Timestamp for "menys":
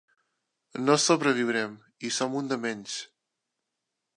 2.65-2.97